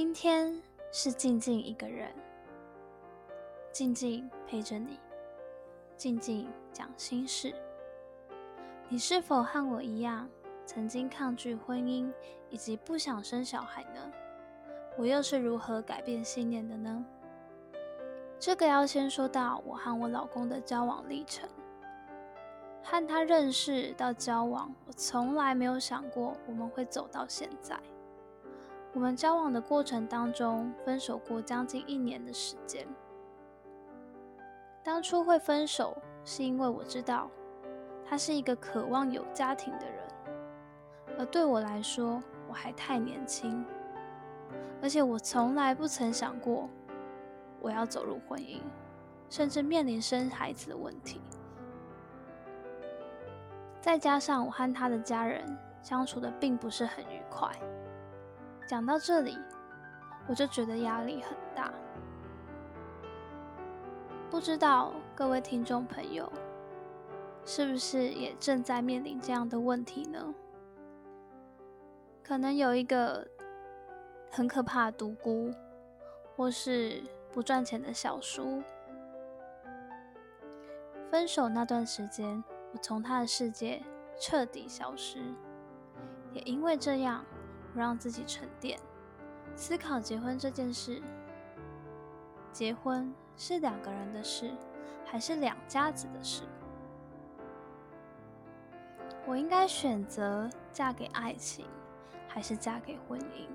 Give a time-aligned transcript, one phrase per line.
[0.00, 2.08] 今天是静静一个人，
[3.72, 4.96] 静静陪着你，
[5.96, 7.52] 静静讲心事。
[8.88, 10.28] 你是否和我一样，
[10.64, 12.08] 曾经抗拒婚姻
[12.48, 14.00] 以及不想生小孩呢？
[14.96, 17.04] 我又是如何改变信念的呢？
[18.38, 21.48] 这个要先说到我和我老公的交往历程。
[22.84, 27.76] 和他认识到交往，我从来没有想过我们会走到现在。
[28.98, 32.84] 我们交往的过程当中，分手过将近一年的时间。
[34.82, 37.30] 当初会分手，是因为我知道
[38.04, 40.02] 他是一个渴望有家庭的人，
[41.16, 43.64] 而对我来说，我还太年轻，
[44.82, 46.68] 而且我从来不曾想过
[47.60, 48.58] 我要走入婚姻，
[49.30, 51.20] 甚至面临生孩子的问题。
[53.80, 57.48] 再加上我和他的家人相处的并不是很愉快，
[58.68, 59.38] 讲到这里，
[60.28, 61.72] 我就觉得压力很大。
[64.30, 66.30] 不知道各位听众朋友，
[67.46, 70.34] 是不是也正在面临这样的问题呢？
[72.22, 73.26] 可能有一个
[74.30, 75.50] 很可怕的独孤，
[76.36, 77.02] 或是
[77.32, 78.62] 不赚钱的小叔，
[81.10, 82.44] 分手那段时间。
[82.74, 83.82] 我从他的世界
[84.20, 85.20] 彻底消失，
[86.34, 87.24] 也因为这样，
[87.72, 88.78] 不让自己沉淀，
[89.54, 91.02] 思考结婚这件事。
[92.52, 94.50] 结婚是两个人的事，
[95.04, 96.42] 还是两家子的事？
[99.26, 101.66] 我应该选择嫁给爱情，
[102.26, 103.46] 还是嫁给婚姻？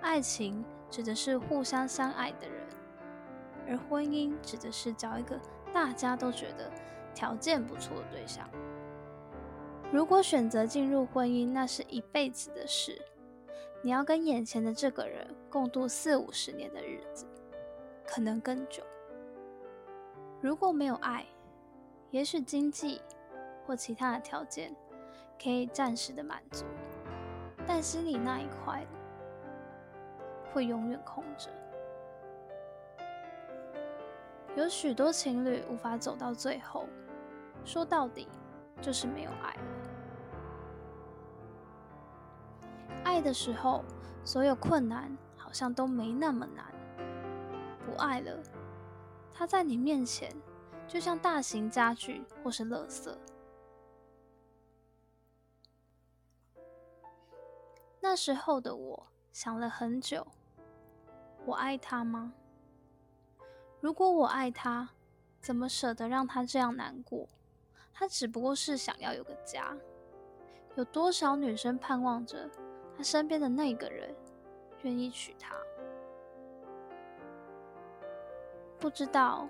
[0.00, 2.66] 爱情指的是互相相爱的人，
[3.68, 5.38] 而婚姻指的是找一个
[5.72, 6.70] 大家都觉得。
[7.12, 8.48] 条件不错的对象，
[9.92, 13.00] 如果选择进入婚姻，那是一辈子的事。
[13.82, 17.26] 你要跟眼前的这个人共度四五十年的日子，
[18.06, 18.84] 可能更久。
[20.40, 21.26] 如果没有爱，
[22.10, 23.00] 也许经济
[23.66, 24.72] 或其他的条件
[25.42, 26.64] 可以暂时的满足，
[27.66, 28.86] 但心里那一块
[30.52, 31.50] 会永远空着。
[34.54, 36.86] 有许多情侣无法走到最后，
[37.64, 38.28] 说到底
[38.80, 39.56] 就是没有爱
[43.20, 43.84] 爱的时候，
[44.24, 46.64] 所有困难好像都没那么难；
[47.84, 48.42] 不爱了，
[49.34, 50.34] 他在你面前
[50.88, 53.14] 就像大型家具或是垃圾。
[58.00, 60.26] 那时候的我想了很久，
[61.44, 62.32] 我爱他吗？
[63.80, 64.88] 如果我爱他，
[65.42, 67.28] 怎么舍得让他这样难过？
[67.92, 69.76] 他只不过是想要有个家。
[70.76, 72.48] 有多少女生盼望着
[73.00, 74.14] 他身边的那个人
[74.82, 75.56] 愿意娶她？
[78.78, 79.48] 不知道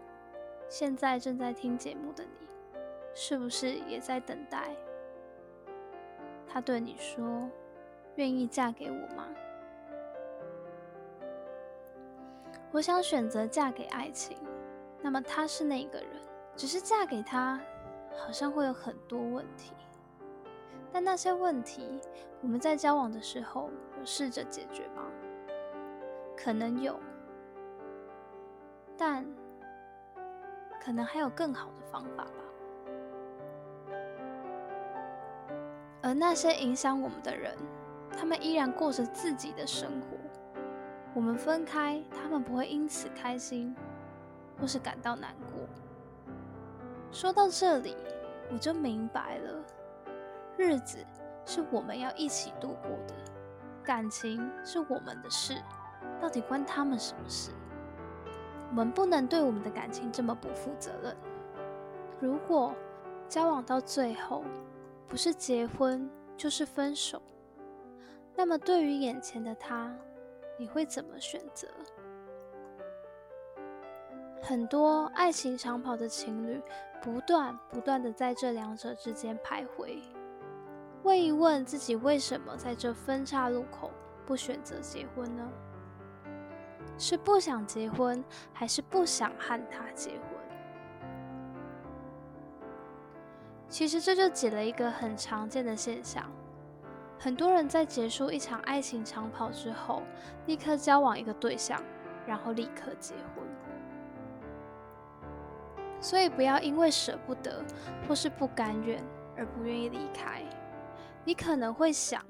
[0.68, 2.46] 现在正在听节目的你，
[3.12, 4.76] 是不是也在等待
[6.46, 7.50] 他对你说
[8.14, 9.26] 愿意嫁给我吗？
[12.70, 14.38] 我想选择嫁给爱情，
[15.02, 16.22] 那么他是那个人，
[16.54, 17.60] 只是嫁给他，
[18.16, 19.72] 好像会有很多问题。
[20.92, 22.00] 但那些问题，
[22.42, 25.02] 我们在交往的时候有试着解决吗？
[26.36, 26.98] 可能有，
[28.96, 29.26] 但
[30.82, 32.32] 可能还有更好的方法吧。
[36.02, 37.54] 而那些影响我们的人，
[38.16, 40.16] 他们依然过着自己的生活。
[41.12, 43.74] 我们分开，他们不会因此开心，
[44.58, 45.68] 或是感到难过。
[47.12, 47.96] 说到这里，
[48.50, 49.62] 我就明白了，
[50.60, 50.98] 日子
[51.46, 53.14] 是我们要一起度过的，
[53.82, 55.54] 感情是我们的事，
[56.20, 57.50] 到底关他们什么事？
[58.68, 61.16] 我们不能对我们的感情这么不负责任。
[62.20, 62.74] 如果
[63.26, 64.44] 交往到最后，
[65.08, 67.22] 不是结婚就是分手，
[68.36, 69.90] 那么对于眼前的他，
[70.58, 71.68] 你会怎么选择？
[74.42, 76.62] 很多爱情长跑的情侣，
[77.00, 80.02] 不断不断的在这两者之间徘徊。
[81.02, 83.90] 问一问自己，为什么在这分岔路口
[84.26, 85.48] 不选择结婚呢？
[86.98, 90.20] 是不想结婚，还是不想和他结婚？
[93.68, 96.30] 其实这就解了一个很常见的现象。
[97.18, 100.02] 很多人在结束一场爱情长跑之后，
[100.46, 101.82] 立刻交往一个对象，
[102.26, 103.44] 然后立刻结婚。
[106.00, 107.62] 所以不要因为舍不得
[108.08, 109.02] 或是不甘愿
[109.36, 110.42] 而不愿意离开。
[111.24, 112.24] 你可能会想，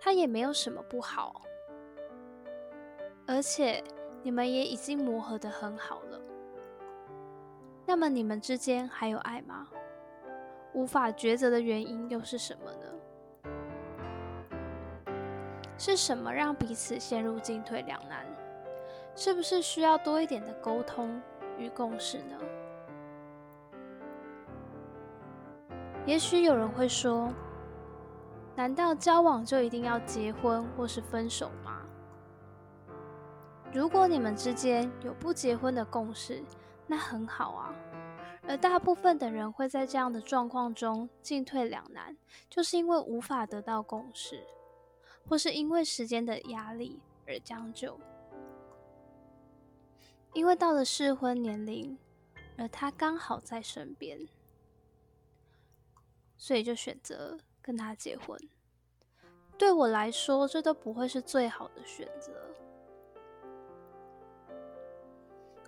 [0.00, 1.42] 他也没有什么不好，
[3.26, 3.82] 而且
[4.22, 6.20] 你们也已经磨合得很好了。
[7.86, 9.68] 那么你们之间还有爱吗？
[10.72, 12.86] 无法抉择的原因又是什么呢？
[15.76, 18.26] 是什么让彼此陷入进退两难？
[19.14, 21.20] 是不是需要多一点的沟通
[21.58, 22.38] 与共识呢？
[26.06, 27.30] 也许有人会说
[28.54, 31.82] ：“难道交往就一定要结婚或是分手吗？”
[33.72, 36.44] 如果你们之间有不结婚的共识，
[36.86, 37.74] 那很好啊。
[38.46, 42.16] 而大部分的人会在这样的状况中进退两难，
[42.50, 44.44] 就是因为无法得到共识，
[45.28, 47.98] 或是因为时间的压力而将就。
[50.34, 51.96] 因为到了适婚年龄，
[52.58, 54.26] 而他刚好在身边，
[56.36, 58.38] 所以就选择跟他结婚。
[59.56, 62.32] 对我来说，这都不会是最好的选择。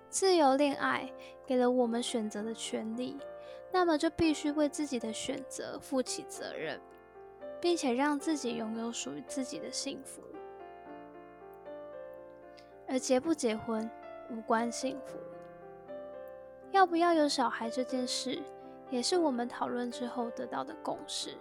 [0.08, 1.12] 自由恋爱
[1.46, 3.16] 给了我们选择的权利，
[3.72, 6.80] 那么就必须为自己的选择负起责任，
[7.60, 10.22] 并且让自己拥有属于自己的幸福。
[12.86, 13.90] 而结不结婚
[14.30, 15.18] 无关幸福，
[16.70, 18.40] 要不要有小孩这件事，
[18.90, 21.36] 也是我们讨论之后得到的共识。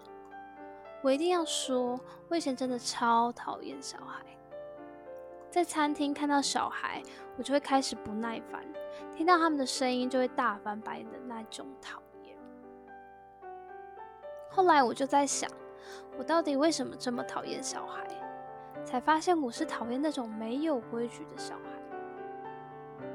[1.03, 4.23] 我一定要说，我以前真的超讨厌小孩。
[5.51, 7.03] 在餐厅看到小孩，
[7.37, 8.61] 我就会开始不耐烦；
[9.13, 12.37] 听到他们的声音，就会大翻白眼的那种讨厌。
[14.49, 15.51] 后来我就在想，
[16.17, 18.07] 我到底为什么这么讨厌小孩？
[18.85, 23.07] 才发现我是讨厌那种没有规矩的小孩。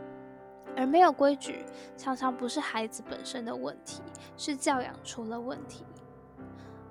[0.76, 1.64] 而没有规矩，
[1.96, 4.02] 常常不是孩子本身的问题，
[4.36, 5.86] 是教养出了问题。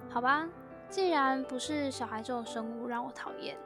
[0.09, 0.49] 好吧，
[0.89, 3.57] 既然不是小孩这种生物让我讨厌。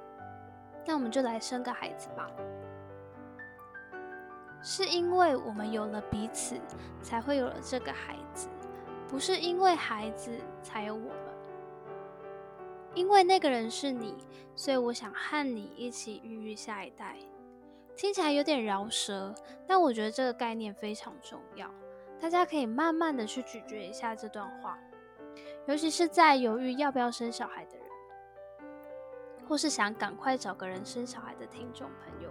[0.86, 2.30] 那我们就来生个孩子吧，
[4.64, 6.60] 是因为我们有了彼此，
[7.04, 8.48] 才会有了这个孩子，
[9.08, 10.32] 不是因为孩子
[10.64, 11.16] 才有我们。
[12.96, 14.16] 因为那个人是你，
[14.56, 17.16] 所以我想和你一起孕育下一代。
[17.96, 19.34] 听起来有点饶舌，
[19.68, 21.70] 但我觉得这个概念非常重要，
[22.20, 24.80] 大家可以慢慢的去咀嚼一下这段话，
[25.68, 27.82] 尤其是在犹豫要不要生小孩的人。
[29.48, 32.30] 或是想赶快找个人生小孩的听众朋友，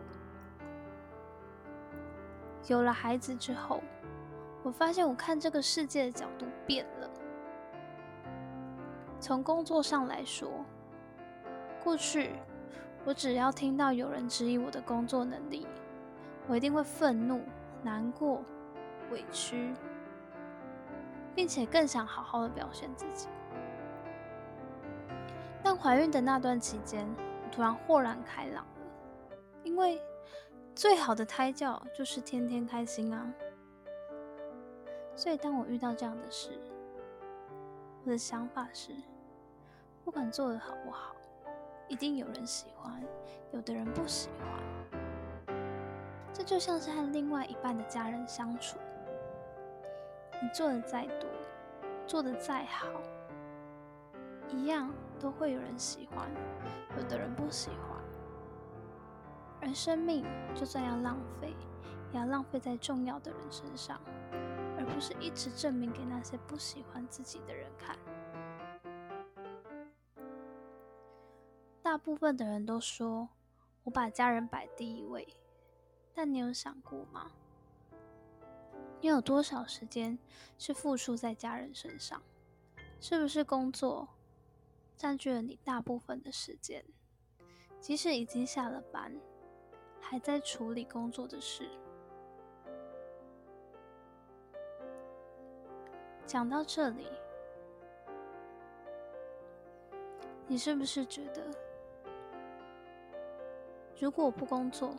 [2.66, 3.82] 有了孩子之后，
[4.62, 7.10] 我发现我看这个世界的角度变了。
[9.18, 10.64] 从工作上来说，
[11.84, 12.30] 过去
[13.04, 15.66] 我只要听到有人质疑我的工作能力，
[16.48, 17.42] 我一定会愤怒、
[17.82, 18.42] 难过、
[19.10, 19.74] 委屈，
[21.40, 23.26] 并且更想好好的表现自己。
[25.62, 28.66] 但怀孕的那段期间，我突然豁然开朗了，
[29.64, 29.98] 因为
[30.74, 33.32] 最好的胎教就是天天开心啊。
[35.16, 36.50] 所以当我遇到这样的事，
[38.04, 38.92] 我的想法是，
[40.04, 41.16] 不管做的好不好，
[41.88, 43.02] 一定有人喜欢，
[43.52, 45.56] 有的人不喜欢。
[46.34, 48.76] 这就像是和另外一半的家人相处，
[50.42, 51.28] 你做的再多，
[52.06, 52.88] 做的再好。
[54.48, 56.28] 一样都会有人喜欢，
[56.96, 58.00] 有的人不喜欢。
[59.62, 60.24] 而生命
[60.54, 61.54] 就算要浪费，
[62.12, 64.00] 也要浪费在重要的人身上，
[64.78, 67.96] 而不是一直证明给那些不喜欢自己的人看。
[71.82, 73.28] 大部分的人都说
[73.84, 75.36] 我把家人摆第一位，
[76.14, 77.30] 但你有想过吗？
[79.00, 80.18] 你有多少时间
[80.58, 82.22] 是付出在家人身上？
[83.00, 84.08] 是不是工作？
[84.94, 86.84] 占据了你大部分的时间，
[87.80, 89.10] 即使已经下了班，
[89.98, 91.66] 还在处理工作的事。
[96.26, 97.06] 讲到这里，
[100.46, 101.42] 你是不是觉得，
[103.98, 104.94] 如果我不工作，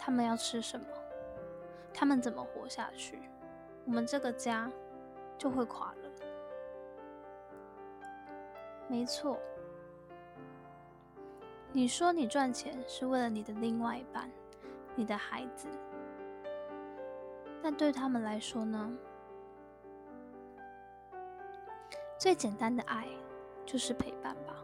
[0.00, 0.86] 他们要吃什么？
[1.94, 3.22] 他们怎么活下去？
[3.86, 4.70] 我们这个家
[5.38, 6.10] 就会垮了。
[8.86, 9.38] 没错，
[11.72, 14.30] 你说你赚钱是为了你的另外一半、
[14.94, 15.68] 你的孩子，
[17.62, 18.92] 但对他们来说呢？
[22.18, 23.08] 最简单的爱
[23.66, 24.54] 就是陪伴吧，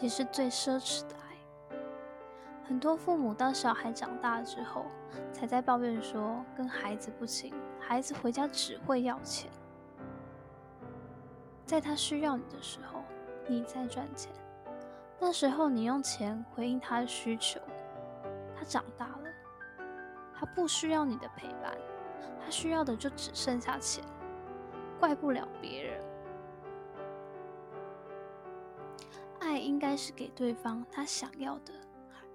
[0.00, 1.27] 也是最奢侈的爱。
[2.68, 4.84] 很多父母到小孩长大之后，
[5.32, 9.50] 才在抱怨说跟孩子不亲，孩子回家只会要钱，
[11.64, 13.02] 在他需要你的时候。
[13.50, 14.30] 你在赚钱，
[15.18, 17.58] 那时候你用钱回应他的需求，
[18.54, 19.30] 他长大了，
[20.34, 21.74] 他不需要你的陪伴，
[22.38, 24.04] 他需要的就只剩下钱，
[25.00, 25.98] 怪不了别人。
[29.40, 31.72] 爱应该是给对方他想要的，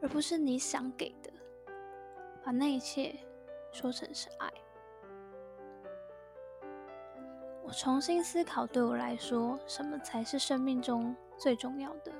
[0.04, 1.32] 而不是你想给的。
[2.44, 3.16] 把那一切
[3.72, 4.52] 说成是爱。
[7.64, 12.12] 我重新思考，对我来说，什么才是生命中最重要的？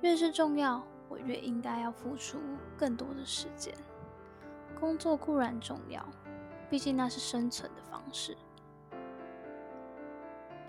[0.00, 2.40] 越是重要，我越应该要付出
[2.76, 3.72] 更多的时间。
[4.80, 6.04] 工作固然重要，
[6.68, 8.36] 毕竟那是生存的方式。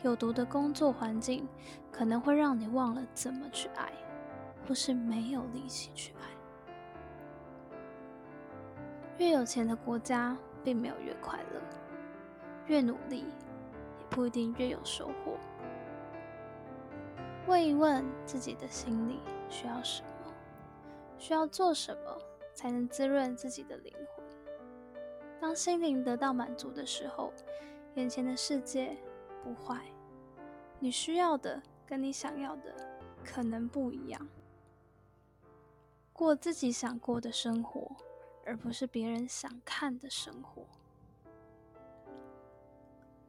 [0.03, 1.47] 有毒的工作环境
[1.91, 3.91] 可能会让你忘了怎么去爱，
[4.67, 6.27] 或是没有力气去爱。
[9.17, 11.59] 越有钱的国家，并没有越快乐；
[12.67, 13.25] 越努力。
[13.99, 15.37] 也不一定越有收获。
[17.47, 20.33] 问一问自己的心里需要什么，
[21.17, 22.17] 需要做什么
[22.53, 24.25] 才能滋润自己的灵魂。
[25.39, 27.33] 当心灵得到满足的时候，
[27.95, 28.95] 眼前的世界
[29.43, 29.81] 不坏。
[30.79, 32.73] 你需要的跟你想要的
[33.23, 34.27] 可能不一样。
[36.19, 37.95] 过自己想过的生活，
[38.45, 40.65] 而不是别人想看的生活。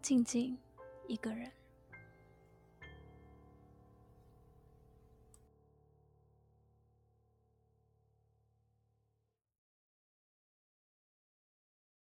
[0.02, 0.58] 静静。
[1.06, 1.59] 一个人。